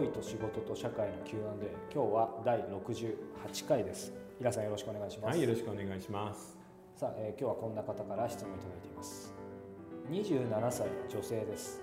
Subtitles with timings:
[0.00, 1.36] 恋と仕事と社会の Q&A
[1.92, 4.14] 今日は第68回です。
[4.38, 5.36] 平さんよろしくお願いします。
[5.36, 6.56] はいよろしくお願いします。
[6.96, 9.34] さあ、えー今日はこんな方から質問いただいています。
[10.08, 11.82] 27歳女性です。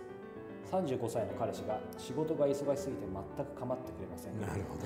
[0.71, 4.41] 35歳の彼氏が仕事が忙しすぎて全く構ってくれません。
[4.41, 4.81] なるほど。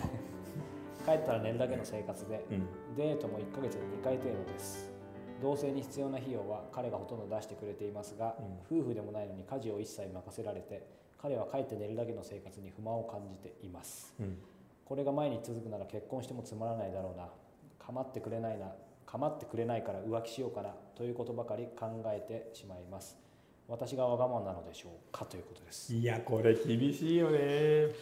[1.07, 2.95] 帰ったら寝るだけの生活でうん。
[2.97, 4.91] デートも1ヶ月に2回程度です。
[5.41, 8.35] 同棲に必要な費用は彼がほとんど出してくれていますが、
[8.69, 10.85] 夫婦でもないのに家事を一切任せられて
[11.21, 14.13] 彼は帰って寝るだけの生活に不満を感じています。
[14.19, 14.37] うん。
[14.85, 17.27] これが毎日続くなら結婚してもつまらないだろうな。
[17.79, 18.71] 構ってくれないな。
[19.05, 20.69] 構ってくれないから浮気しようかな。
[20.95, 23.17] ということばかり考えてしまいます。
[23.67, 25.93] 私がわがままなのでしょうかということです。
[25.93, 27.39] いやこれ厳しいよね。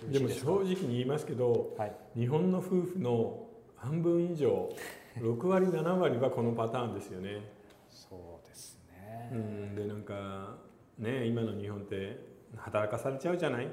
[0.10, 1.96] でも正直に言いますけどはい。
[2.16, 4.70] 日本の夫婦の半分以上
[5.20, 7.42] 6割7割はこのパターンですよね。
[7.90, 9.30] そうですね。
[9.34, 9.76] うん。
[9.76, 10.58] でなんか
[10.98, 13.68] ね今の日本って働かされちゃうじゃない、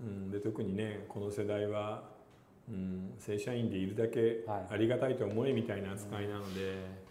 [0.00, 0.06] うん。
[0.06, 2.04] うん、で特にねこの世代は、
[2.68, 4.66] うん、正社員でいるだけはい。
[4.70, 7.02] ありがたいと思えみたいな扱いなので、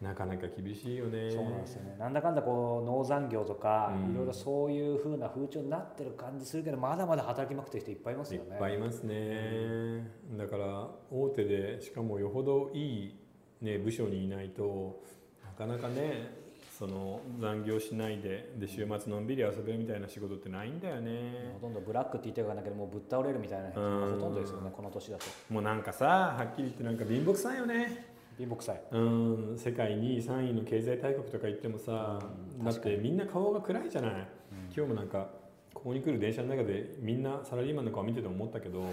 [0.00, 1.30] なかなか厳しいよね。
[1.30, 1.96] そうなんですよね。
[1.98, 4.12] なんだかんだこう農産業とか、うん。
[4.12, 13.16] いろいろそういう風な風潮になってる感じするけどまだまだ働きまくってる人いっぱいいますいっよねぱいいますね、だから大手でしかもよほどいい、
[13.60, 15.02] ね、部署にいないと
[15.44, 16.47] なかなかね
[16.78, 21.50] その残業しないでで週末のんびり遊べるみたいな仕事ってないんだよね。
[21.54, 25.24] ほとんどブラックって言ってるからだけどもうぶっ倒れるみたいな人がほとんどですよねこの年だと。
[25.50, 28.06] もうなんかさはっきり言ってなんか貧乏くさいよね。
[28.38, 28.82] 貧乏くさい。
[28.92, 29.58] うん。
[29.58, 32.20] 世界2位3位の経済大国とか言ってもさ、
[32.56, 32.64] うん。
[32.64, 34.28] だってみんな顔が暗いじゃない、
[34.76, 35.30] 今日もなんか
[35.74, 38.84] ここに来る電車の中でみんなサラリーマンの顔見てて思ったけど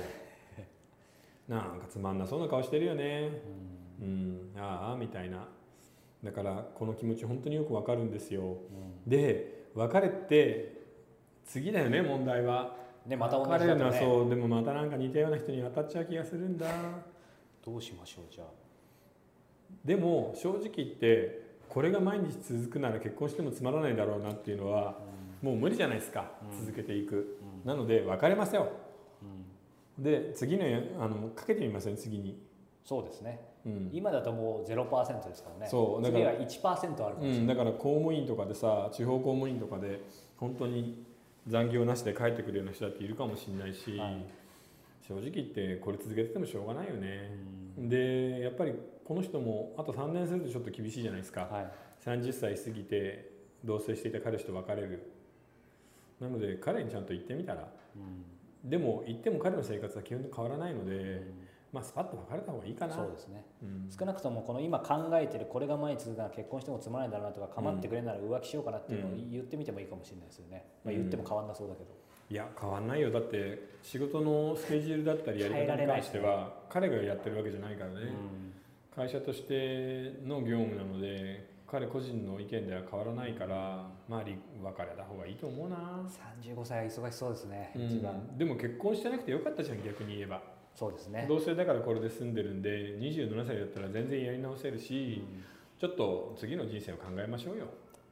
[1.48, 3.42] なんかつまんなそうな顔してるよね。
[4.02, 5.48] うん、ああみたいな
[6.26, 8.58] だからこの気持ち本当によくわかるんですよ。
[9.08, 10.82] で別れて
[11.46, 12.76] 次だよね問題は。
[13.06, 14.00] ねまた同じだとね。
[14.00, 16.66] そうでもまたなんか似たような人に当たっちゃう気がするんだ。
[17.64, 18.48] どうしましょうじゃあ。
[19.86, 24.98] でも正直言ってこれが毎日続くなら結婚してもつまらないだろうなっていうのは
[25.42, 26.60] もう無理じゃないですか、うん。
[26.66, 27.70] 続けていく、うん。
[27.70, 28.70] なので別れますよ。
[29.98, 30.04] うん。
[30.04, 30.66] で次の
[31.00, 32.40] あのかけてみません次に、
[32.86, 33.40] そうですね。
[33.66, 33.90] うん。
[33.92, 35.70] 今だともう0%ですからね。
[35.70, 40.02] そうだから次は1%あるかもしれない、うん、だから公務員とかでさ地方公務員とかで
[40.38, 41.04] 本当に
[41.48, 44.24] 残業なしで帰ってくるような人だっているかもしれないし、はい。
[45.08, 47.32] 正直言ってこれ続けててもしょうがないよね、
[47.78, 47.90] うん。
[47.90, 51.72] でやっぱりこの人もあと3年するとちょっと厳しいじゃないですか、はい。
[52.06, 53.32] 30歳過ぎて
[53.64, 55.12] 同棲していた彼氏と別れる。
[56.20, 57.68] なので彼にちゃんと言ってみたら。
[57.96, 58.70] うん。
[58.70, 61.22] でも言っても彼の生活は基本的に変わらないので、
[61.76, 62.96] まあスパッと別れた方がいいかな。
[62.96, 63.44] そうですね。
[63.62, 63.90] うん。
[63.92, 69.30] 少なくともこの今考えてるこれが毎日続くなら結婚してもつまらないだろうなとか構ってくれるなら浮気しようかなっていうのをうん。
[69.30, 71.00] 言ってみてもいいかもしれないですよね、まあ、うん。
[71.00, 71.90] 言っても変わんなそうだけど、
[72.30, 73.12] いや変わんないよ。
[73.12, 78.14] だって仕事のスケジュールだったりやり方に関しては彼がやってるわけじゃないからね、
[78.96, 85.76] 会社としての業務なので彼個人の意見では変わらないからまあ離別れた方がいいと思うな、
[86.46, 87.86] 35歳は忙しそうですね、うん。
[87.86, 88.38] 一番。
[88.38, 90.42] でも結婚してなくてよかったじゃん逆に言えば
[90.76, 95.44] そうですね、同棲だからこれで住んでるんで27歳だったら全然やり直せるうし、ん。
[95.80, 97.66] ちょっと次の人生を考えましょうよ、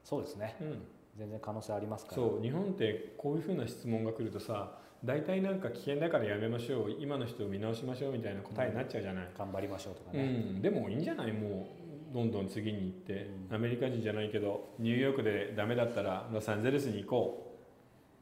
[0.03, 0.55] そうですね。
[0.61, 0.81] うん、
[1.17, 2.15] 全然可能性ありますから。
[2.15, 10.61] そう日本ってこういうふうな質問が来るとさ大体なんか危険だからやめましょう今の人を見直しましょうみたいな答えになっちゃうじゃない、頑張りましょうとかうね、ん。
[10.61, 11.33] でもいいんじゃない？
[11.33, 11.67] も
[12.11, 13.55] うどんどん次に行って、うん。
[13.55, 17.42] アメリカ人じゃないけどニューヨークでダメだったらロサンゼルスに行こう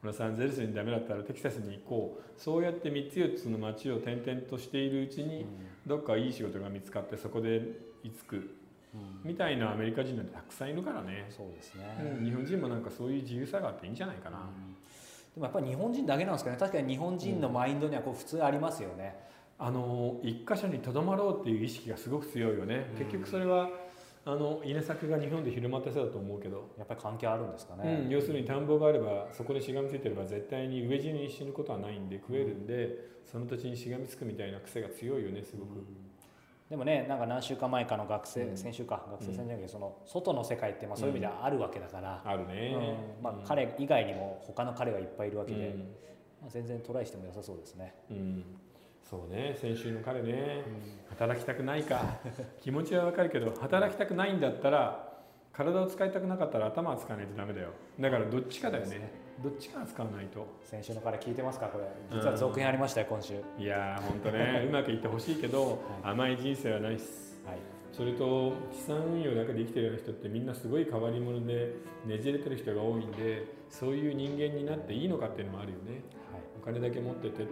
[0.01, 2.39] ロサンゼルスにダメだったらテキサスに行こう。
[2.39, 5.45] そうやって3つ4つの街を転々としているうちに、
[5.85, 7.61] どっかいい仕事が見つかってそこで
[8.03, 8.57] 居つく。
[9.23, 14.43] みたいなアメリカ人なんてたくさんいるからね、そうですね、うん日本人もなんかそういう自由さがあっていいんじゃないかな、うん。
[14.43, 16.57] でもやっぱり日本人だけなんですかね。
[16.59, 19.15] 確かに日本人のマインドにはこう普通ありますよね、
[19.57, 22.97] あの一箇所にとどまろうっていう意識がすごく強いよね、うん。
[22.97, 23.69] 結局それは
[24.23, 35.85] あの稲作が日本で広まったせいだと思うけど、やっぱり関係あるんですかうね、ん、要するに田んぼがあればそこでしがみついてれば絶対に飢え死に死ぬことはないんで食えるんで、その土地にしがみつくみたいな癖が強いよねすごく、うん。
[36.69, 38.57] でもねなんか何週間前かの学生、うん。
[38.57, 42.75] 先週か学生さんじゃなくてその外の世界ってまあそういう意味ではあるわけだから、あるね、
[43.17, 43.23] うん。
[43.23, 45.79] まあ、彼以外にも他の彼がいっぱいいるわけで、うん。
[46.41, 48.45] まあ、全然トライしても良さそうですね、うん
[49.09, 50.63] そうね先週の彼ね、
[51.09, 52.19] 働きたくないか。
[52.61, 55.11] 気持ちはわかるけど働きたくないんだったら
[55.51, 57.69] 体を使いたくなかったら頭は使わないとダメだよ。
[57.99, 58.89] だからどっちかだよね。
[58.89, 60.45] そうですどっちかは使わないと。
[60.63, 61.85] 先週の彼聞いてますかこれ。
[62.11, 64.65] 実は続編ありましたよ今週、いやーほんとね。
[64.69, 67.41] うまくいってほしいけど、は甘い人生はないっす。
[67.45, 67.57] はい。
[67.91, 71.73] それと資産運用だけで生きてるような人ってみんなすごい変わり者で
[72.05, 76.01] ねじれてる人が多いんでそういう人間になっていいのかっていうのもあるよね。
[76.31, 76.41] はい。
[76.61, 77.45] お金だけ持ってて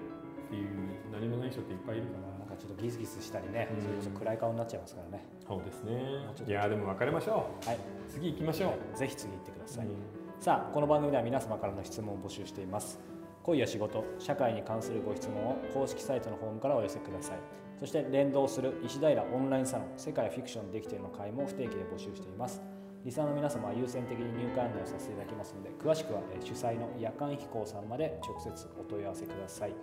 [0.50, 0.70] っていう
[1.14, 2.40] 何もない人っていっぱいいるから。
[2.40, 3.82] なんかちょっとギスギスしたりね、うん。
[3.82, 5.24] それこそ暗い顔になっちゃいますからね。
[5.48, 6.02] そうですね。
[6.48, 7.76] いやーでも別れましょはい。
[7.76, 7.80] う
[8.10, 9.94] 次行きましょう、ぜひ次行ってください、うん。
[10.40, 13.00] さあこの番組では皆様からの質問を募集しています。
[13.44, 17.38] 恋や仕事社会に関するご質問を公式サイトのフォームからお寄せください。
[17.80, 22.62] そして連動する石平オンラインサロン世界フィクションできているの会も不定期で募集しています。
[23.06, 29.74] リサーの皆様は優先的に入会案内をさせていただきますので詳しくはえー主催の夜間飛行さんまで直接お問い合わせください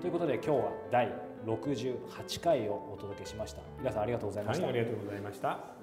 [0.00, 1.12] ということで今日は第
[1.46, 3.62] 68回をお届けしました。
[3.78, 5.75] 皆さんありがとうございました、はいありがとうございました。